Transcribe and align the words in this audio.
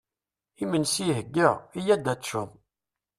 Iminsi 0.63 0.97
ihegga, 1.11 1.49
iyya 1.79 1.93
ad 1.95 2.03
teččeḍ! 2.17 2.49